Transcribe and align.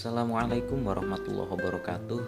Assalamualaikum 0.00 0.80
warahmatullahi 0.80 1.60
wabarakatuh. 1.60 2.22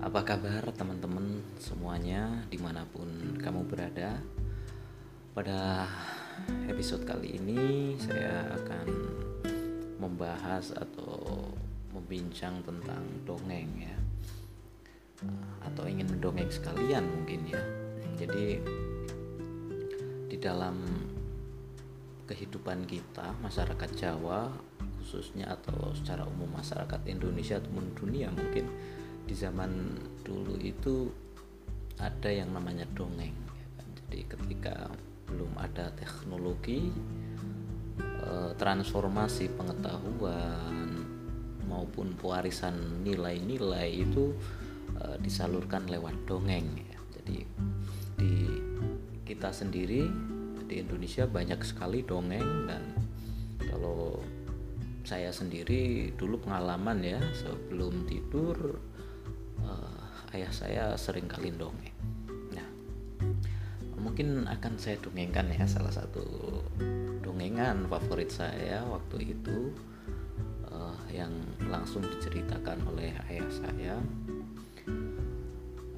Apa 0.00 0.24
kabar 0.24 0.64
teman-teman 0.72 1.44
semuanya 1.60 2.40
di 2.48 2.56
mana 2.56 2.88
pun 2.88 3.36
kamu 3.36 3.68
berada? 3.68 4.16
Pada 5.36 5.84
episode 6.64 7.04
kali 7.04 7.36
ini 7.36 7.92
saya 8.00 8.48
akan 8.64 8.86
membahas 10.00 10.72
atau 10.72 11.52
membincang 11.92 12.64
tentang 12.64 13.04
dongeng 13.28 13.68
ya. 13.84 13.96
Atau 15.68 15.84
ingin 15.84 16.08
mendongeng 16.16 16.48
sekalian 16.48 17.04
mungkin 17.12 17.44
ya. 17.44 17.60
Jadi 18.24 18.56
di 20.32 20.36
dalam 20.40 20.80
kehidupan 22.24 22.88
kita 22.88 23.36
masyarakat 23.44 23.90
Jawa 24.00 24.48
khususnya 25.08 25.48
atau 25.48 25.96
secara 25.96 26.28
umum 26.28 26.52
masyarakat 26.52 27.00
Indonesia 27.08 27.56
ataupun 27.56 27.96
dunia 27.96 28.28
mungkin 28.28 28.68
di 29.24 29.32
zaman 29.32 29.96
dulu 30.20 30.60
itu 30.60 31.08
ada 31.96 32.28
yang 32.28 32.52
namanya 32.52 32.84
dongeng 32.92 33.32
ya 33.32 33.66
kan? 33.80 33.88
jadi 34.04 34.20
ketika 34.28 34.76
belum 35.24 35.48
ada 35.56 35.88
teknologi 35.96 36.92
eh, 38.20 38.52
transformasi 38.60 39.48
pengetahuan 39.56 41.08
maupun 41.64 42.12
pewarisan 42.12 43.00
nilai-nilai 43.00 43.88
itu 44.04 44.36
eh, 44.92 45.16
disalurkan 45.24 45.88
lewat 45.88 46.28
dongeng 46.28 46.68
ya 46.84 47.00
jadi 47.16 47.48
di 48.20 48.32
kita 49.24 49.56
sendiri 49.56 50.04
di 50.68 50.84
Indonesia 50.84 51.24
banyak 51.24 51.64
sekali 51.64 52.04
dongeng 52.04 52.68
dan 52.68 53.07
saya 55.08 55.32
sendiri 55.32 56.12
dulu 56.20 56.36
pengalaman 56.44 57.00
ya 57.00 57.16
sebelum 57.32 58.04
tidur 58.04 58.76
uh, 59.64 60.36
ayah 60.36 60.52
saya 60.52 60.84
sering 61.00 61.24
kali 61.24 61.48
dongeng. 61.48 61.96
Nah, 62.52 62.68
mungkin 63.96 64.44
akan 64.44 64.76
saya 64.76 65.00
dongengkan 65.00 65.48
ya 65.48 65.64
salah 65.64 65.88
satu 65.88 66.20
dongengan 67.24 67.88
favorit 67.88 68.28
saya 68.28 68.84
waktu 68.84 69.32
itu 69.32 69.72
uh, 70.68 71.00
yang 71.08 71.32
langsung 71.72 72.04
diceritakan 72.04 72.84
oleh 72.92 73.16
ayah 73.32 73.48
saya 73.48 73.94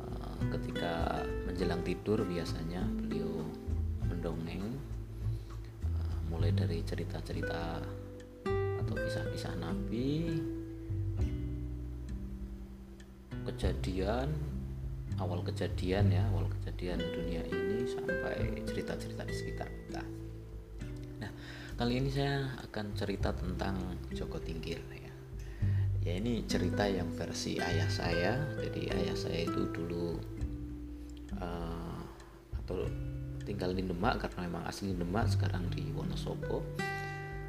uh, 0.07 0.39
ketika 0.55 1.27
menjelang 1.51 1.83
tidur 1.83 2.23
biasanya 2.23 2.87
beliau 3.03 3.43
mendongeng 4.07 4.79
mulai 6.31 6.55
dari 6.55 6.87
cerita-cerita 6.87 7.83
atau 8.91 8.99
kisah-kisah 9.07 9.55
Nabi 9.63 10.35
kejadian 13.47 14.35
awal 15.23 15.47
kejadian 15.47 16.11
ya 16.11 16.27
awal 16.35 16.51
kejadian 16.59 16.99
dunia 16.99 17.47
ini 17.47 17.87
sampai 17.87 18.67
cerita-cerita 18.67 19.23
di 19.23 19.35
sekitar 19.39 19.71
kita. 19.71 20.03
Nah 21.23 21.31
kali 21.79 22.03
ini 22.03 22.11
saya 22.11 22.51
akan 22.67 22.91
cerita 22.99 23.31
tentang 23.31 23.79
Joko 24.11 24.43
Tingkir 24.43 24.83
ya. 24.91 25.15
Ya 26.03 26.13
ini 26.19 26.43
cerita 26.51 26.91
yang 26.91 27.15
versi 27.15 27.63
ayah 27.63 27.87
saya. 27.87 28.43
Jadi 28.59 28.91
ayah 28.91 29.15
saya 29.15 29.47
itu 29.47 29.71
dulu 29.71 30.19
uh, 31.39 32.03
atau 32.59 32.91
tinggal 33.47 33.71
di 33.71 33.87
Demak 33.87 34.19
karena 34.19 34.51
memang 34.51 34.67
asli 34.67 34.99
Demak 34.99 35.31
sekarang 35.31 35.71
di 35.71 35.95
Wonosobo. 35.95 36.67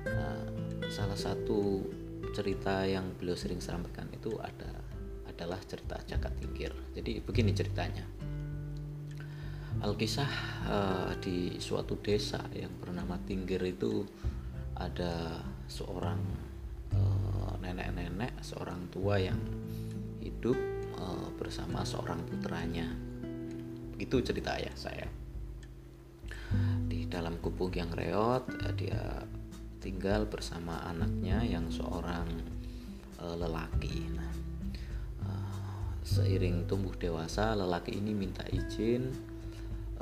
Uh, 0.05 0.60
salah 0.91 1.15
satu 1.15 1.87
cerita 2.35 2.83
yang 2.83 3.15
beliau 3.15 3.39
sering 3.39 3.63
sampaikan 3.63 4.11
itu 4.11 4.35
ada 4.43 4.83
adalah 5.23 5.57
cerita 5.63 5.95
Jakat 6.03 6.35
Tingkir. 6.43 6.75
Jadi 6.91 7.23
begini 7.23 7.55
ceritanya. 7.55 8.03
Alkisah 9.81 10.31
uh, 10.67 11.11
di 11.23 11.57
suatu 11.63 11.95
desa 11.97 12.43
yang 12.51 12.75
bernama 12.77 13.15
Tingkir 13.23 13.63
itu 13.63 14.03
ada 14.75 15.39
seorang 15.71 16.19
uh, 16.91 17.55
nenek-nenek, 17.63 18.43
seorang 18.43 18.91
tua 18.91 19.15
yang 19.15 19.39
hidup 20.19 20.59
uh, 20.99 21.31
bersama 21.39 21.87
seorang 21.87 22.19
putranya. 22.27 22.91
Begitu 23.95 24.21
cerita 24.27 24.59
ayah 24.59 24.75
saya. 24.75 25.07
Di 26.85 27.07
dalam 27.07 27.39
gubuk 27.39 27.79
yang 27.79 27.95
reot, 27.95 28.43
dia 28.75 29.23
tinggal 29.81 30.29
bersama 30.29 30.77
anaknya 30.85 31.41
yang 31.41 31.65
seorang 31.73 32.29
uh, 33.17 33.33
lelaki. 33.33 34.05
Nah, 34.13 34.31
uh, 35.25 35.89
seiring 36.05 36.69
tumbuh 36.69 36.93
dewasa, 36.93 37.57
lelaki 37.57 37.97
ini 37.97 38.13
minta 38.13 38.45
izin, 38.53 39.09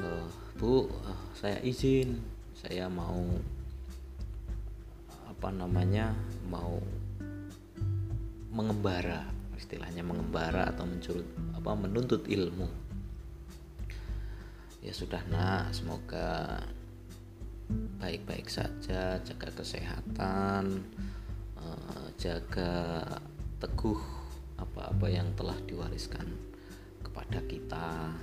uh, 0.03 0.27
Bu, 0.59 0.83
uh, 0.91 1.31
saya 1.31 1.63
izin, 1.63 2.19
saya 2.51 2.91
mau 2.91 3.23
apa 5.31 5.49
namanya, 5.55 6.11
mau 6.51 6.83
mengembara, 8.51 9.31
istilahnya 9.55 10.03
mengembara 10.03 10.67
atau 10.75 10.83
mencurut 10.83 11.23
apa 11.55 11.71
menuntut 11.79 12.27
ilmu. 12.27 12.67
Ya 14.83 14.91
sudah 14.91 15.23
nak, 15.31 15.71
semoga 15.71 16.59
baik-baik 17.69 18.49
saja, 18.49 19.21
jaga 19.21 19.49
kesehatan, 19.53 20.81
eh, 21.61 22.07
jaga 22.17 23.05
teguh 23.61 24.01
apa-apa 24.57 25.07
yang 25.07 25.29
telah 25.37 25.55
diwariskan 25.69 26.25
kepada 27.05 27.39
kita. 27.45 28.17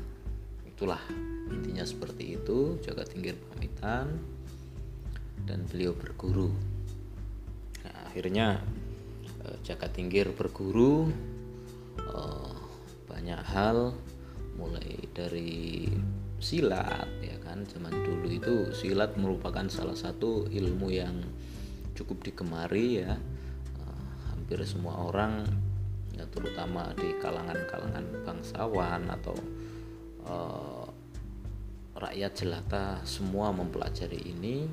Itulah 0.66 1.00
intinya 1.48 1.86
seperti 1.86 2.36
itu, 2.36 2.76
jaga 2.82 3.06
tinggi 3.06 3.32
pamitan 3.32 4.18
dan 5.46 5.62
beliau 5.70 5.94
berguru. 5.94 6.50
Nah, 7.86 8.10
akhirnya 8.10 8.58
eh, 9.46 9.56
jaga 9.62 9.86
tinggi 9.86 10.26
berguru 10.26 11.06
eh, 12.02 12.56
banyak 13.06 13.40
hal 13.54 13.94
mulai 14.58 15.06
dari 15.14 15.86
silat 16.42 17.05
kan 17.56 17.64
zaman 17.64 18.04
dulu 18.04 18.28
itu 18.28 18.54
silat 18.76 19.16
merupakan 19.16 19.64
salah 19.72 19.96
satu 19.96 20.44
ilmu 20.44 20.92
yang 20.92 21.24
cukup 21.96 22.20
digemari 22.20 23.00
ya. 23.00 23.16
Uh, 23.80 24.08
hampir 24.28 24.60
semua 24.68 25.08
orang 25.08 25.48
ya 26.12 26.28
terutama 26.28 26.92
di 27.00 27.16
kalangan-kalangan 27.16 28.04
bangsawan 28.28 29.08
atau 29.08 29.36
uh, 30.28 30.84
rakyat 31.96 32.32
jelata 32.36 33.00
semua 33.08 33.56
mempelajari 33.56 34.20
ini 34.20 34.68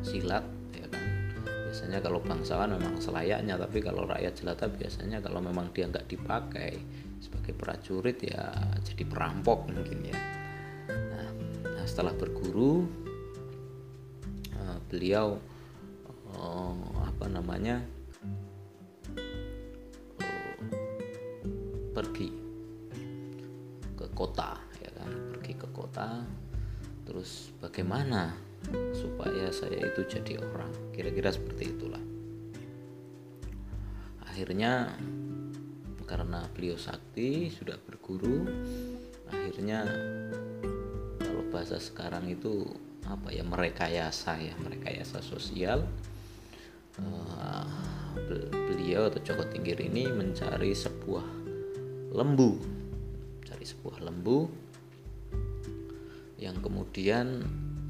silat 0.00 0.48
ya 0.72 0.88
kan. 0.88 1.04
Biasanya 1.44 2.00
kalau 2.00 2.24
bangsawan 2.24 2.72
memang 2.72 2.96
selayaknya 3.04 3.60
tapi 3.60 3.84
kalau 3.84 4.08
rakyat 4.08 4.32
jelata 4.32 4.64
biasanya 4.72 5.20
kalau 5.20 5.44
memang 5.44 5.68
dia 5.76 5.92
nggak 5.92 6.08
dipakai 6.08 6.80
sebagai 7.20 7.52
prajurit 7.52 8.16
ya 8.24 8.48
jadi 8.80 9.04
perampok 9.04 9.68
mungkin 9.68 10.08
ya 10.08 10.43
setelah 11.84 12.16
berguru 12.16 12.88
uh, 14.56 14.78
beliau 14.88 15.36
uh, 16.34 16.76
apa 17.04 17.26
namanya 17.28 17.84
uh, 20.20 20.54
pergi 21.92 22.28
ke 23.94 24.06
kota 24.16 24.58
ya 24.80 24.90
kan? 24.96 25.10
Pergi 25.38 25.52
ke 25.54 25.68
kota. 25.70 26.24
Terus 27.04 27.52
bagaimana 27.60 28.32
supaya 28.96 29.52
saya 29.52 29.76
itu 29.84 30.08
jadi 30.08 30.40
orang? 30.40 30.72
Kira-kira 30.96 31.28
seperti 31.28 31.76
itulah. 31.76 32.00
Akhirnya 34.24 34.88
karena 36.04 36.44
beliau 36.52 36.76
sakti 36.76 37.48
sudah 37.48 37.80
berguru 37.80 38.44
akhirnya 39.32 39.84
bahasa 41.54 41.78
sekarang 41.78 42.26
itu 42.26 42.66
apa 43.06 43.30
ya 43.30 43.46
merekayasa 43.46 44.42
ya 44.42 44.54
merekayasa 44.58 45.22
sosial. 45.22 45.86
Uh, 46.98 47.66
beliau 48.70 49.10
atau 49.10 49.18
Joko 49.22 49.42
Tingkir 49.50 49.82
ini 49.82 50.06
mencari 50.06 50.70
sebuah 50.70 51.26
lembu 52.14 52.54
cari 53.42 53.66
sebuah 53.66 54.06
lembu 54.06 54.46
yang 56.38 56.58
kemudian 56.60 57.40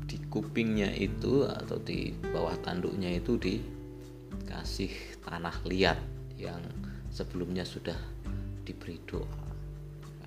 di 0.04 0.20
kupingnya 0.28 0.92
itu 0.94 1.48
atau 1.48 1.80
di 1.80 2.12
bawah 2.30 2.54
tanduknya 2.60 3.10
itu 3.10 3.40
dikasih 3.40 4.92
tanah 5.24 5.56
liat 5.66 5.98
yang 6.38 6.60
sebelumnya 7.10 7.66
sudah 7.66 7.96
diberi 8.62 9.00
doa 9.08 9.42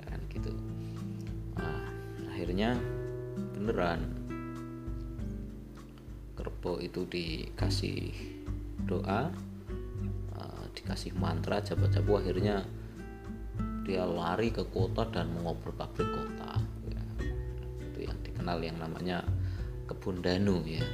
kan 0.07 0.19
gitu. 0.33 0.51
Nah, 1.55 1.83
akhirnya 2.31 2.75
beneran. 3.57 4.01
Kerbau 6.37 6.77
itu 6.77 7.09
dikasih 7.09 8.13
doa 8.85 9.33
dikasih 10.77 11.17
mantra 11.17 11.57
jabat-jabu 11.57 12.21
akhirnya 12.21 12.61
dia 13.81 14.05
lari 14.05 14.53
ke 14.53 14.61
kota 14.69 15.09
dan 15.09 15.33
mengobrak 15.33 15.73
pabrik 15.73 16.05
kota 16.05 16.61
ya. 16.85 17.01
itu 17.81 17.99
yang 18.05 18.17
dikenal 18.21 18.61
yang 18.61 18.77
namanya 18.77 19.25
kebun 19.89 20.21
danu 20.21 20.61
ya 20.61 20.85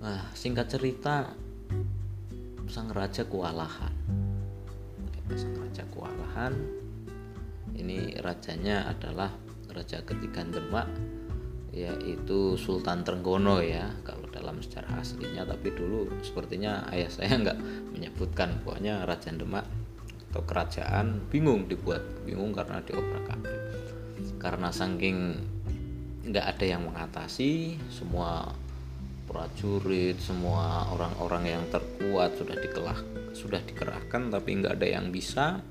nah 0.00 0.24
singkat 0.32 0.70
cerita 0.72 1.36
sang 2.70 2.92
raja 2.94 3.26
kewalahan. 3.26 3.90
Sang 5.34 5.56
raja 5.58 5.82
kewalahan 5.90 6.54
ini 7.78 8.18
rajanya 8.18 8.90
adalah 8.90 9.30
raja 9.70 10.02
ketiga 10.02 10.42
Demak 10.42 10.90
yaitu 11.70 12.58
Sultan 12.58 13.06
Trenggono 13.06 13.62
ya 13.62 13.86
kalau 14.02 14.26
dalam 14.34 14.58
sejarah 14.58 14.98
aslinya. 14.98 15.46
Tapi 15.46 15.70
dulu 15.70 16.10
sepertinya 16.20 16.90
ayah 16.90 17.06
saya 17.06 17.38
nggak 17.42 17.58
menyebutkan 17.94 18.58
pokoknya 18.66 19.06
Raja 19.06 19.30
Demak 19.30 19.66
atau 20.28 20.44
kerajaan 20.44 21.24
bingung 21.32 21.64
dibuat 21.72 22.04
bingung 22.28 22.52
karena 22.52 22.84
diobrak 22.84 23.32
abrik 23.32 23.62
karena 24.36 24.68
saking 24.68 25.40
nggak 26.28 26.46
ada 26.56 26.64
yang 26.68 26.84
mengatasi 26.84 27.80
semua 27.88 28.52
prajurit 29.24 30.20
semua 30.20 30.84
orang-orang 30.92 31.56
yang 31.56 31.64
terkuat 31.72 32.36
sudah 32.36 32.60
dikelah 32.60 33.00
sudah 33.32 33.60
dikerahkan 33.64 34.28
tapi 34.28 34.60
nggak 34.60 34.76
ada 34.76 35.00
yang 35.00 35.08
bisa 35.08 35.64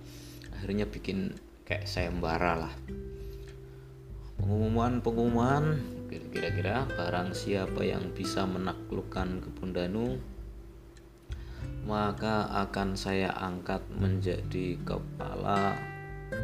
akhirnya 0.57 0.89
bikin 0.89 1.37
kayak 1.67 1.83
sayembara 1.83 2.63
lah. 2.63 2.73
Pengumuman-pengumuman 4.39 5.75
kira-kira 6.31 6.87
barang 6.87 7.35
siapa 7.35 7.83
yang 7.83 8.15
bisa 8.15 8.47
menaklukkan 8.47 9.43
kebun 9.43 9.75
danu 9.75 10.15
maka 11.83 12.47
akan 12.67 12.95
saya 12.95 13.31
angkat 13.35 13.83
menjadi 13.91 14.79
kepala 14.83 15.75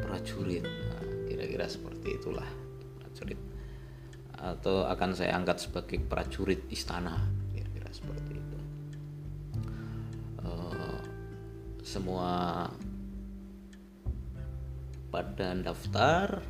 prajurit. 0.03 0.63
Nah, 0.63 1.03
kira-kira 1.27 1.67
seperti 1.67 2.19
itulah 2.19 2.47
prajurit. 2.99 3.39
Atau 4.39 4.87
akan 4.87 5.11
saya 5.15 5.35
angkat 5.35 5.67
sebagai 5.67 5.99
prajurit 5.99 6.63
istana. 6.71 7.27
Kira-kira 7.51 7.91
seperti 7.91 8.31
itu. 8.39 8.59
Uh, 10.43 10.99
semua 11.83 12.67
pada 15.13 15.53
daftar 15.53 16.41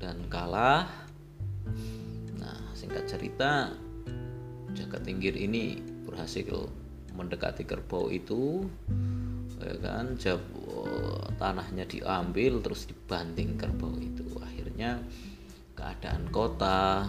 dan 0.00 0.24
kalah. 0.32 0.88
Nah 2.40 2.72
singkat 2.72 3.04
cerita 3.04 3.76
jaga 4.72 4.96
tinggir 5.04 5.36
ini 5.36 5.76
berhasil 6.08 6.48
mendekati 7.12 7.68
kerbau 7.68 8.08
itu 8.08 8.64
ya 9.60 9.76
kan? 9.84 10.16
Jab, 10.16 10.40
tanahnya 11.36 11.84
diambil 11.84 12.64
terus 12.64 12.88
dibanting 12.88 13.60
kerbau 13.60 13.92
itu. 14.00 14.24
Akhirnya 14.40 15.04
keadaan 15.76 16.32
kota 16.32 17.04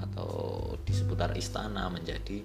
atau 0.00 0.72
di 0.88 0.96
seputar 0.96 1.36
istana 1.36 1.92
menjadi 1.92 2.40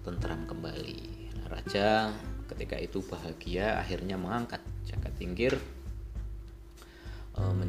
tentram 0.00 0.48
kembali. 0.48 1.28
Nah, 1.36 1.46
raja 1.60 2.08
ketika 2.48 2.80
itu 2.80 3.04
bahagia 3.04 3.76
akhirnya 3.82 4.16
mengangkat 4.16 4.62
jaga 4.86 5.10
tinggir 5.18 5.58
Eh, 5.58 5.75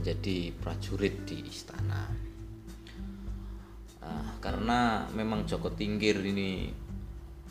menjadi 0.08 0.56
prajurit 0.64 1.28
di 1.28 1.44
istana. 1.52 2.08
Nah, 4.00 4.40
karena 4.40 5.04
memang 5.12 5.44
Joko 5.44 5.68
Tinggir 5.68 6.24
ini 6.24 6.72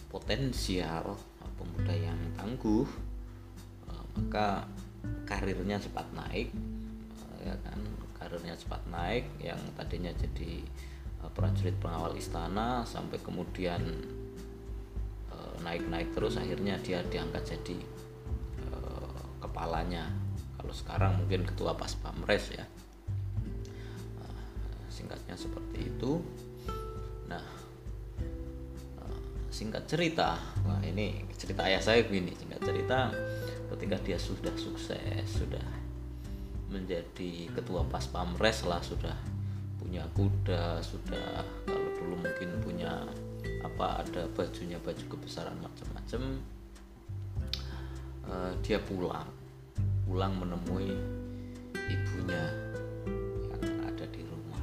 potensial 0.09 1.21
pemuda 1.61 1.93
yang 1.93 2.17
tangguh, 2.33 2.89
uh, 3.93 4.05
maka 4.17 4.65
karirnya 5.29 5.77
cepat 5.77 6.09
naik, 6.17 6.49
uh, 7.29 7.45
ya 7.45 7.53
kan, 7.61 7.77
karirnya 8.17 8.57
cepat 8.57 8.81
naik. 8.89 9.29
Yang 9.37 9.61
tadinya 9.77 10.17
jadi 10.17 10.65
uh, 11.21 11.29
prajurit 11.37 11.77
pengawal 11.77 12.17
istana 12.17 12.89
sampai 12.89 13.21
kemudian 13.21 13.85
naik-naik 15.61 16.09
terus, 16.17 16.41
akhirnya 16.41 16.81
dia 16.81 17.05
diangkat 17.05 17.53
jadi 17.53 17.77
kepalanya 19.45 20.09
kalau 20.67 20.75
sekarang 20.75 21.23
mungkin 21.23 21.47
ketua 21.47 21.79
pas 21.79 21.95
pamres 21.95 22.51
ya. 22.51 22.67
Nah, 24.19 24.35
singkatnya 24.91 25.39
seperti 25.39 25.95
itu. 25.95 26.19
Nah 27.31 27.47
eh, 28.99 29.21
singkat 29.47 29.87
cerita. 29.87 30.35
Wah 30.67 30.83
ini 30.83 31.23
cerita 31.39 31.71
ayah 31.71 31.79
saya 31.79 32.03
begini 32.03 32.35
singkat 32.35 32.67
cerita. 32.67 33.15
Ketika 33.71 33.95
dia 34.03 34.19
sudah 34.19 34.51
sukses 34.59 35.23
sudah 35.31 35.63
menjadi 36.67 37.47
ketua 37.55 37.87
pas 37.87 38.03
pamres 38.11 38.67
lah 38.67 38.83
sudah 38.83 39.15
punya 39.79 40.03
kuda 40.19 40.83
sudah 40.83 41.47
kalau 41.63 41.91
dulu 41.95 42.27
mungkin 42.27 42.59
punya 42.59 43.07
apa 43.63 44.03
ada 44.03 44.27
bajunya 44.35 44.83
baju 44.83 45.05
kebesaran 45.15 45.55
macam-macam 45.63 46.43
uh, 48.27 48.51
dia 48.67 48.83
pulang 48.83 49.31
pulang 50.07 50.39
menemui 50.39 50.95
ibunya 51.91 52.43
yang 53.59 53.83
ada 53.91 54.07
di 54.15 54.23
rumah 54.23 54.63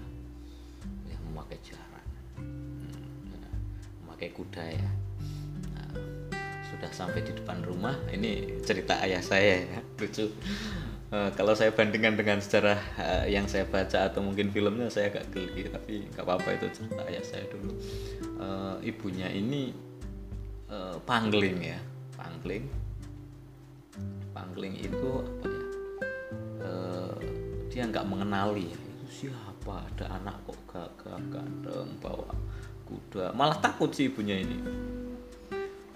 yang 1.11 1.19
memakai 1.27 1.59
jaran 1.67 2.07
hmm, 2.39 3.51
memakai 4.07 4.31
kuda 4.31 4.63
ya. 4.71 4.91
Nah, 5.75 5.91
sudah 6.71 6.91
sampai 6.95 7.27
di 7.27 7.35
depan 7.35 7.59
rumah 7.67 7.91
ini 8.15 8.63
cerita 8.63 9.03
ayah 9.03 9.19
saya 9.19 9.67
ya 9.67 9.79
lucu. 9.99 10.31
Uh, 11.13 11.29
kalau 11.37 11.53
saya 11.53 11.69
bandingkan 11.69 12.17
dengan 12.17 12.41
sejarah 12.41 12.79
uh, 12.97 13.25
yang 13.29 13.45
saya 13.45 13.67
baca 13.69 14.09
atau 14.09 14.23
mungkin 14.23 14.49
filmnya 14.49 14.89
saya 14.89 15.13
agak 15.13 15.29
geli 15.29 15.69
tapi 15.69 16.07
nggak 16.09 16.25
apa-apa 16.25 16.55
itu 16.55 16.71
cerita 16.71 17.03
ayah 17.11 17.21
saya 17.21 17.45
dulu. 17.51 17.75
Uh, 18.39 18.79
ibunya 18.79 19.27
ini 19.27 19.75
uh, 20.71 20.97
pangling 21.03 21.59
ya 21.61 21.79
pangling 22.17 22.65
pangling 24.33 24.75
itu 24.77 25.09
apa 25.21 25.47
ya? 25.47 25.63
E, 26.63 26.71
dia 27.69 27.83
nggak 27.89 28.05
mengenali. 28.07 28.69
Itu 28.73 29.05
siapa? 29.09 29.85
Ada 29.93 30.19
anak 30.21 30.35
kok 30.45 30.59
gagah 30.69 31.21
ganteng 31.29 31.89
bawa 32.01 32.31
kuda. 32.89 33.33
Malah 33.33 33.57
takut 33.61 33.89
sih 33.93 34.09
ibunya 34.09 34.39
ini. 34.39 34.57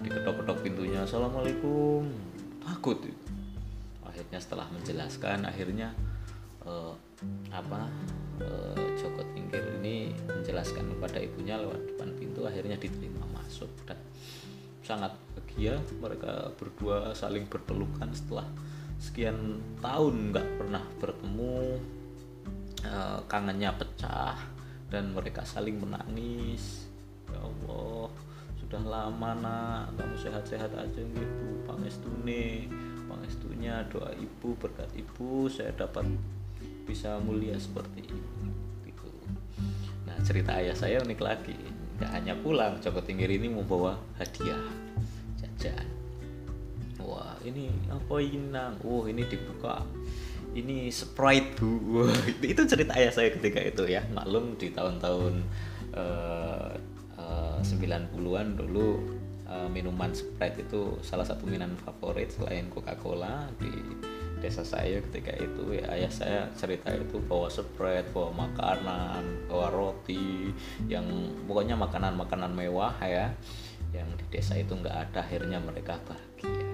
Diketok-ketok 0.02 0.62
pintunya 0.62 1.02
assalamualaikum. 1.02 2.06
Takut 2.62 2.98
akhirnya 4.18 4.42
setelah 4.42 4.66
menjelaskan 4.74 5.46
akhirnya 5.46 5.94
eh, 6.66 6.94
apa 7.54 7.86
eh, 8.42 8.88
Joko 8.98 9.22
Tingkir 9.30 9.62
ini 9.78 10.10
menjelaskan 10.26 10.90
kepada 10.90 11.22
ibunya 11.22 11.54
lewat 11.54 11.94
depan 11.94 12.10
pintu 12.18 12.42
akhirnya 12.42 12.74
diterima 12.74 13.22
masuk. 13.30 13.70
Dan 13.86 13.94
sangat 14.82 15.14
bahagia 15.58 15.82
mereka 15.98 16.54
berdua 16.54 17.10
saling 17.18 17.50
berpelukan 17.50 18.06
setelah 18.14 18.46
sekian 19.02 19.58
tahun 19.82 20.30
nggak 20.30 20.46
pernah 20.54 20.84
bertemu. 21.02 21.82
E, 22.78 22.94
kangennya 23.26 23.74
pecah 23.74 24.38
dan 24.86 25.10
mereka 25.10 25.42
saling 25.42 25.82
menangis. 25.82 26.86
Ya 27.26 27.42
Allah 27.42 28.06
sudah 28.62 28.82
lama 28.86 29.30
nak. 29.34 29.98
Kamu 29.98 30.14
sehat-sehat 30.14 30.70
aja 30.78 31.02
gitu. 31.02 31.48
Pangestune 31.66 32.70
pangestunya 33.10 33.82
doa 33.90 34.14
ibu 34.14 34.54
berkat 34.62 34.86
ibu 34.94 35.50
saya 35.50 35.74
dapat 35.74 36.06
bisa 36.86 37.18
mulia 37.18 37.56
seperti 37.56 38.04
ini 38.04 38.52
gitu 38.84 39.08
nah 40.04 40.12
cerita 40.22 40.54
ayah 40.62 40.78
saya 40.78 41.02
unik 41.02 41.18
lagi. 41.18 41.58
Gak 41.98 42.14
hanya 42.14 42.38
pulang, 42.38 42.78
Joko 42.78 43.02
Tingkir 43.02 43.26
ini 43.26 43.50
membawa 43.50 43.98
hadiah 44.22 44.62
jajan. 45.58 45.86
Wah 47.02 47.34
ini 47.42 47.70
apa 47.90 48.14
ini? 48.22 48.46
Wah 48.54 49.04
ini 49.10 49.22
dibuka. 49.26 49.82
Ini 50.54 50.88
Sprite 50.94 51.58
bu. 51.58 52.02
Wah 52.02 52.14
itu, 52.42 52.62
cerita 52.64 52.94
ayah 52.94 53.12
saya 53.12 53.34
ketika 53.34 53.58
itu 53.62 53.84
ya. 53.90 54.06
Maklum 54.14 54.54
di 54.54 54.70
tahun-tahun 54.70 55.34
uh, 55.94 56.70
uh, 57.18 57.58
90-an 57.62 58.54
dulu 58.54 59.02
uh, 59.50 59.68
minuman 59.70 60.14
Sprite 60.14 60.62
itu 60.62 60.96
salah 61.02 61.26
satu 61.26 61.44
minuman 61.44 61.74
favorit 61.82 62.30
selain 62.30 62.70
Coca-Cola 62.70 63.50
di 63.58 63.70
desa 64.38 64.62
saya 64.62 65.02
ketika 65.10 65.34
itu 65.34 65.74
ya 65.74 65.84
ayah 65.98 66.12
saya 66.14 66.40
cerita 66.54 66.94
itu 66.94 67.18
bawa 67.26 67.50
spread 67.50 68.06
bawa 68.14 68.46
makanan 68.46 69.50
bawa 69.50 69.66
roti 69.74 70.54
yang 70.86 71.04
pokoknya 71.50 71.74
makanan-makanan 71.74 72.54
mewah 72.54 72.94
ya 73.02 73.34
yang 73.92 74.08
di 74.16 74.24
desa 74.28 74.54
itu 74.56 74.76
nggak 74.76 74.96
ada 75.10 75.24
akhirnya 75.24 75.58
mereka 75.60 75.96
bahagia. 76.04 76.68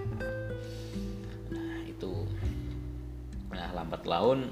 Nah 1.54 1.78
itu. 1.86 2.26
Nah 3.54 3.70
lambat 3.74 4.02
laun 4.06 4.50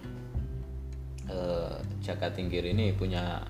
eh, 1.27 1.77
Jaka 2.03 2.31
Tinggir 2.31 2.67
ini 2.67 2.95
punya 2.95 3.43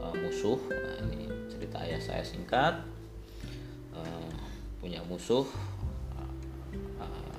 eh, 0.00 0.14
musuh. 0.20 0.60
Nah, 0.68 1.08
ini 1.08 1.28
cerita 1.48 1.80
ayah 1.84 2.00
saya 2.00 2.24
singkat. 2.24 2.80
Eh, 3.92 4.30
punya 4.82 4.98
musuh 5.06 5.46
uh, 6.98 7.38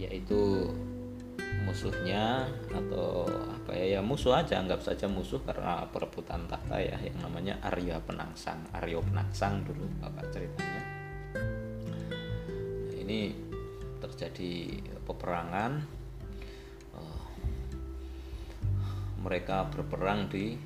yaitu 0.00 0.72
musuhnya 1.66 2.48
atau 2.70 3.26
apa 3.26 3.74
ya 3.74 3.98
ya 3.98 4.00
musuh 4.02 4.34
aja 4.34 4.58
anggap 4.58 4.82
saja 4.82 5.06
musuh 5.06 5.38
karena 5.46 5.86
perebutan 5.90 6.46
tahta 6.50 6.82
ya 6.82 6.98
yang 6.98 7.18
namanya 7.22 7.58
Arya 7.62 8.02
Penangsang 8.02 8.58
Aryo 8.74 9.04
Penangsang 9.04 9.62
dulu 9.62 9.86
bapak 10.02 10.26
ceritanya. 10.34 10.82
Nah, 11.86 12.94
ini 12.98 13.34
terjadi 14.00 14.82
peperangan 15.06 15.84
uh, 16.96 17.26
mereka 19.22 19.68
berperang 19.68 20.26
di 20.26 20.56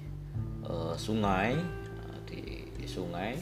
uh, 0.65 0.95
sungai 0.97 1.59
uh, 2.01 2.19
di, 2.25 2.71
di 2.73 2.87
sungai 2.87 3.37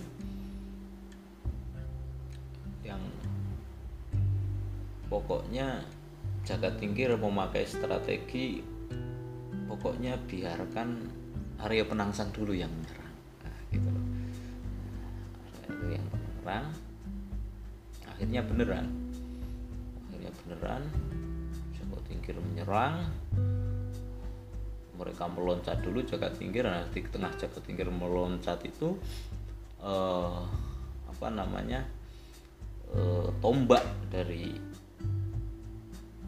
yang 2.82 2.98
pokoknya 5.06 6.01
jaga 6.42 6.74
tingkir 6.74 7.14
memakai 7.14 7.62
strategi 7.66 8.58
pokoknya 9.70 10.18
biarkan 10.26 10.88
Arya 11.62 11.86
Penangsang 11.86 12.34
dulu 12.34 12.50
yang 12.50 12.70
menyerang. 12.74 13.14
Nah, 13.46 13.58
gitu 13.70 13.88
loh. 13.88 14.06
Nah, 15.54 15.62
itu 15.70 15.86
yang 15.94 16.06
menyerang 16.10 16.66
akhirnya 18.22 18.42
beneran. 18.46 18.86
Akhirnya 20.06 20.30
beneran 20.42 20.82
jaga 21.74 21.98
tingkir 22.06 22.36
menyerang. 22.38 23.06
Mereka 24.98 25.24
meloncat 25.30 25.82
dulu 25.82 26.02
jaga 26.06 26.30
tingkir. 26.30 26.62
Nah 26.62 26.86
di 26.90 27.02
tengah 27.06 27.34
jaga 27.34 27.58
tingkir 27.62 27.90
meloncat 27.90 28.62
itu 28.62 28.94
eh, 29.82 30.42
apa 31.06 31.26
namanya 31.30 31.82
eh, 32.94 33.26
tombak 33.42 33.82
dari 34.10 34.71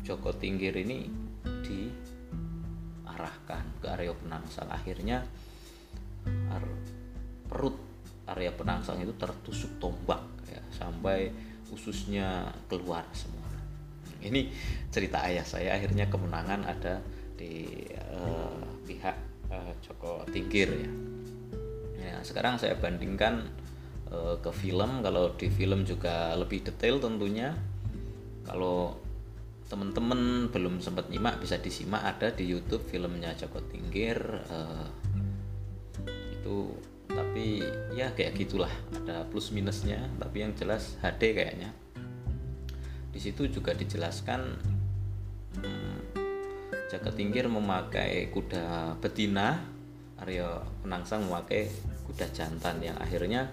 Joko 0.04 0.36
Tinggir 0.36 0.76
ini 0.76 1.08
diarahkan 1.64 1.80
ke 3.80 3.88
area 3.88 4.12
penangsang. 4.12 4.68
Akhirnya 4.68 5.24
perut 7.48 7.80
area 8.28 8.52
penangsang 8.52 9.00
itu 9.00 9.16
tertusuk 9.16 9.80
tombak 9.80 10.20
ya 10.48 10.60
sampai 10.72 11.28
ususnya 11.72 12.52
keluar 12.68 13.04
semua. 13.16 13.48
Ini 14.20 14.52
cerita 14.92 15.24
ayah 15.24 15.44
saya. 15.44 15.72
Akhirnya 15.76 16.08
kemenangan 16.12 16.64
ada 16.64 17.00
di 17.36 17.84
uh, 18.12 18.64
pihak 18.84 19.16
uh, 19.52 19.72
Joko 19.84 20.24
Tinggir 20.28 20.68
ya. 20.72 20.88
ya 22.00 22.24
sekarang 22.24 22.58
saya 22.60 22.76
bandingkan 22.76 23.48
uh, 24.12 24.36
ke 24.40 24.52
film. 24.52 25.02
Kalau 25.04 25.32
di 25.36 25.48
film 25.52 25.84
juga 25.84 26.36
lebih 26.36 26.62
detail 26.64 27.00
tentunya. 27.00 27.56
Kalau 28.44 29.04
teman-teman 29.74 30.54
belum 30.54 30.78
sempat 30.78 31.10
nyimak 31.10 31.42
bisa 31.42 31.58
disimak 31.58 32.06
ada 32.06 32.30
di 32.30 32.46
YouTube 32.46 32.86
filmnya 32.86 33.34
Joko 33.34 33.58
Tinggir 33.58 34.22
uh, 34.46 34.86
itu 36.30 36.78
tapi 37.10 37.58
ya 37.90 38.14
kayak 38.14 38.38
gitulah 38.38 38.70
ada 38.94 39.26
plus 39.26 39.50
minusnya 39.50 40.06
tapi 40.22 40.46
yang 40.46 40.54
jelas 40.54 40.94
HD 41.02 41.34
kayaknya. 41.34 41.74
Di 43.10 43.18
situ 43.18 43.50
juga 43.50 43.74
dijelaskan 43.74 44.40
hmm, 45.58 45.98
Joko 46.94 47.10
Tinggir 47.10 47.50
memakai 47.50 48.30
kuda 48.30 48.94
betina 49.02 49.58
Aryo 50.22 50.62
Penangsang 50.86 51.26
memakai 51.26 51.66
kuda 52.06 52.30
jantan 52.30 52.78
yang 52.78 52.94
akhirnya 53.02 53.50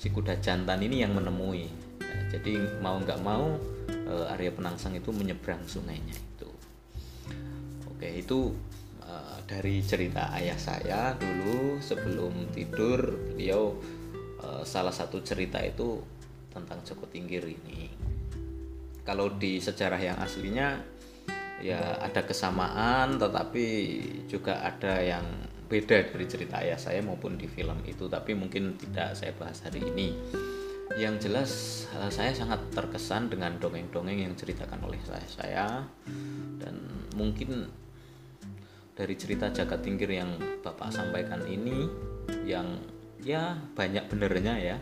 si 0.00 0.08
kuda 0.08 0.40
jantan 0.40 0.80
ini 0.80 1.04
yang 1.04 1.12
menemui 1.12 1.68
ya, 2.12 2.38
jadi 2.38 2.60
mau 2.84 3.00
nggak 3.00 3.20
mau 3.24 3.56
uh, 4.08 4.26
area 4.36 4.52
Penangsang 4.52 4.92
itu 4.92 5.08
menyeberang 5.10 5.64
sungainya 5.64 6.12
itu. 6.12 6.50
Oke, 7.88 8.08
itu 8.20 8.52
uh, 9.02 9.38
dari 9.48 9.80
cerita 9.80 10.28
ayah 10.36 10.58
saya 10.60 11.16
dulu 11.16 11.80
sebelum 11.80 12.52
tidur 12.52 13.32
beliau 13.32 13.74
uh, 14.44 14.62
salah 14.62 14.92
satu 14.92 15.24
cerita 15.24 15.58
itu 15.64 16.04
tentang 16.52 16.84
Joko 16.84 17.08
Tinggir 17.08 17.48
ini. 17.48 17.88
Kalau 19.02 19.34
di 19.34 19.58
sejarah 19.58 19.98
yang 19.98 20.20
aslinya 20.22 20.78
ya 21.62 21.98
ada 22.02 22.26
kesamaan 22.26 23.18
tetapi 23.22 23.66
juga 24.26 24.62
ada 24.66 24.98
yang 24.98 25.22
beda 25.70 26.10
dari 26.12 26.26
cerita 26.28 26.60
ayah 26.60 26.76
saya 26.76 27.00
maupun 27.00 27.38
di 27.38 27.48
film 27.48 27.80
itu 27.86 28.10
tapi 28.10 28.36
mungkin 28.36 28.76
tidak 28.76 29.16
saya 29.16 29.32
bahas 29.32 29.62
hari 29.64 29.80
ini 29.80 30.12
yang 31.02 31.18
jelas 31.18 31.82
uh, 31.98 32.06
saya 32.06 32.30
sangat 32.30 32.62
terkesan 32.70 33.26
dengan 33.26 33.58
dongeng-dongeng 33.58 34.22
yang 34.22 34.30
diceritakan 34.38 34.86
oleh 34.86 35.02
saya, 35.02 35.26
saya. 35.26 35.66
Dan 36.62 36.78
mungkin 37.18 37.66
dari 38.94 39.18
cerita 39.18 39.50
jagat 39.50 39.82
tingkir 39.82 40.14
yang 40.14 40.38
bapak 40.62 40.94
sampaikan 40.94 41.42
ini 41.50 41.90
yang 42.46 42.78
ya 43.18 43.58
banyak 43.74 44.06
benernya 44.06 44.54
ya. 44.62 44.76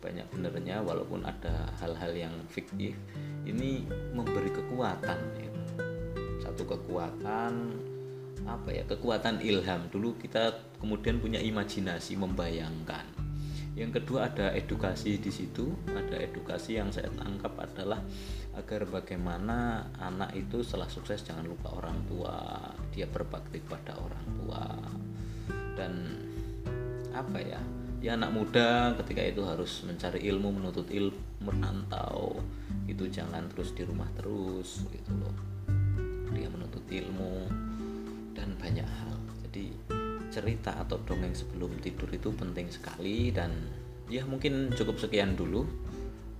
Banyak 0.00 0.32
benernya 0.32 0.80
walaupun 0.80 1.28
ada 1.28 1.68
hal-hal 1.84 2.16
yang 2.16 2.34
fiktif. 2.48 2.96
Ini 3.44 3.84
memberi 4.16 4.48
kekuatan 4.48 5.18
ya. 5.36 5.52
satu 6.48 6.64
kekuatan 6.64 7.52
apa 8.48 8.70
ya 8.72 8.88
kekuatan 8.88 9.44
ilham. 9.44 9.84
Dulu 9.92 10.16
kita 10.16 10.64
kemudian 10.80 11.20
punya 11.20 11.42
imajinasi 11.44 12.16
membayangkan 12.16 13.27
yang 13.78 13.94
kedua 13.94 14.26
ada 14.26 14.50
edukasi 14.58 15.22
di 15.22 15.30
situ. 15.30 15.70
Ada 15.86 16.18
edukasi 16.18 16.82
yang 16.82 16.90
saya 16.90 17.14
tangkap 17.14 17.54
adalah 17.62 18.02
agar 18.58 18.90
bagaimana 18.90 19.86
anak 20.02 20.34
itu 20.34 20.66
setelah 20.66 20.90
sukses 20.90 21.22
jangan 21.22 21.46
lupa 21.46 21.70
orang 21.78 21.94
tua. 22.10 22.58
Dia 22.90 23.06
berbakti 23.06 23.62
pada 23.62 23.94
orang 23.94 24.26
tua. 24.42 24.64
Dan 25.78 25.94
apa 27.14 27.38
ya? 27.38 27.62
Ya 28.02 28.18
anak 28.18 28.34
muda 28.34 28.98
ketika 28.98 29.22
itu 29.22 29.46
harus 29.46 29.86
mencari 29.86 30.26
ilmu 30.26 30.58
menuntut 30.58 30.86
ilmu 30.90 31.42
merantau 31.42 32.42
itu 32.90 33.06
jangan 33.06 33.46
terus 33.50 33.74
di 33.74 33.86
rumah 33.86 34.10
terus 34.18 34.82
gitu 34.90 35.12
loh. 35.14 35.34
Dia 36.34 36.50
menuntut 36.50 36.82
ilmu 36.90 37.46
dan 38.34 38.58
banyak 38.58 38.86
hal. 38.86 39.14
Jadi 39.46 39.70
cerita 40.38 40.78
atau 40.78 41.02
dongeng 41.02 41.34
sebelum 41.34 41.82
tidur 41.82 42.06
itu 42.14 42.30
penting 42.30 42.70
sekali 42.70 43.34
dan 43.34 43.50
ya 44.06 44.22
mungkin 44.22 44.70
cukup 44.72 45.02
sekian 45.02 45.34
dulu 45.34 45.66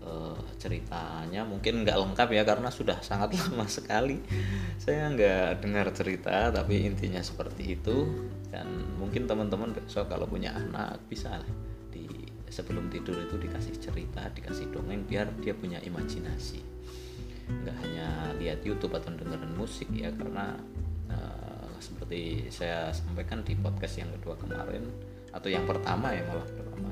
uh, 0.08 0.40
ceritanya. 0.56 1.44
Mungkin 1.44 1.84
nggak 1.84 1.98
lengkap 1.98 2.28
ya 2.32 2.42
karena 2.46 2.70
sudah 2.72 2.98
sangat 3.04 3.34
lama 3.38 3.66
sekali. 3.68 4.22
Saya 4.80 5.10
nggak 5.12 5.62
dengar 5.62 5.86
cerita 5.92 6.54
tapi 6.54 6.88
intinya 6.88 7.20
seperti 7.20 7.78
itu. 7.78 7.96
Dan 8.48 8.96
mungkin 8.96 9.28
teman-teman 9.28 9.76
besok 9.76 10.08
kalau 10.08 10.24
punya 10.24 10.56
anak 10.56 10.96
bisa 11.10 11.36
lah 11.36 11.52
di 11.92 12.08
sebelum 12.48 12.88
tidur 12.88 13.12
itu 13.20 13.36
dikasih 13.36 13.76
cerita 13.76 14.24
dikasih 14.32 14.72
dongeng 14.72 15.04
biar 15.04 15.28
dia 15.44 15.52
punya 15.52 15.78
imajinasi. 15.84 16.64
Nggak 17.48 17.76
hanya 17.84 18.08
lihat 18.40 18.60
YouTube 18.64 18.96
atau 18.96 19.12
dengerin 19.12 19.52
musik 19.56 19.88
ya 19.92 20.08
karena 20.12 20.56
seperti 21.78 22.50
saya 22.50 22.90
sampaikan 22.90 23.42
di 23.46 23.54
podcast 23.54 24.02
yang 24.02 24.10
kedua 24.18 24.34
kemarin 24.38 24.84
atau 25.30 25.48
yang 25.50 25.64
pertama 25.64 26.12
ya 26.12 26.22
malah 26.26 26.46
pertama. 26.46 26.90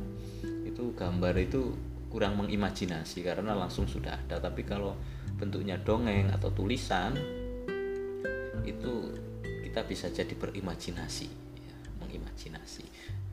Itu 0.66 0.94
gambar 0.94 1.34
itu 1.38 1.74
kurang 2.10 2.38
mengimajinasi 2.38 3.26
karena 3.26 3.52
langsung 3.52 3.84
sudah 3.90 4.16
ada. 4.16 4.38
Tapi 4.38 4.62
kalau 4.62 4.94
bentuknya 5.36 5.76
dongeng 5.76 6.32
atau 6.32 6.48
tulisan 6.54 7.12
itu 8.64 9.12
kita 9.62 9.84
bisa 9.84 10.08
jadi 10.08 10.32
berimajinasi 10.32 11.28
ya, 11.60 11.74
mengimajinasi. 12.00 12.84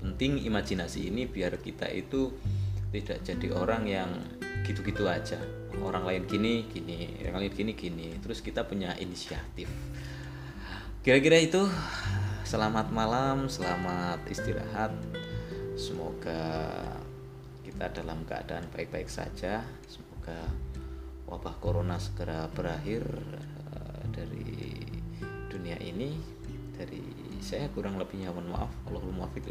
Penting 0.03 0.43
imajinasi 0.43 1.07
ini 1.07 1.29
biar 1.29 1.55
kita 1.61 1.87
itu 1.93 2.33
tidak 2.91 3.23
jadi 3.23 3.47
orang 3.55 3.83
yang 3.87 4.09
gitu-gitu 4.67 5.07
aja. 5.07 5.39
Orang 5.81 6.05
lain 6.05 6.29
gini 6.29 6.69
gini 6.69 7.23
orang 7.25 7.47
lain 7.47 7.53
gini 7.53 7.71
gini. 7.73 8.07
Terus 8.19 8.43
kita 8.43 8.67
punya 8.67 8.93
inisiatif 8.99 9.71
kira-kira 11.03 11.35
itu. 11.35 11.67
Selamat 12.47 12.87
malam 12.95 13.51
selamat 13.51 14.23
istirahat. 14.31 14.95
Semoga 15.75 16.79
kita 17.59 17.91
dalam 17.91 18.23
keadaan 18.23 18.71
baik-baik 18.71 19.11
saja. 19.11 19.67
Semoga 19.83 20.47
wabah 21.27 21.59
corona 21.59 21.99
segera 21.99 22.47
berakhir 22.55 23.03
uh, 23.75 24.03
dari 24.15 24.79
dunia 25.51 25.75
ini. 25.83 26.15
Dari 26.73 27.03
saya 27.43 27.67
kurang 27.75 27.99
lebihnya 27.99 28.31
mohon 28.31 28.55
maaf. 28.55 28.71
Allahumma 28.87 29.27
muwaffiq 29.27 29.43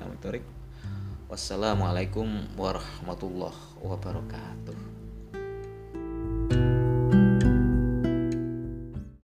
wassalamualaikum 1.32 2.28
warahmatullahi 2.61 3.80
wabarakatuh 3.80 4.91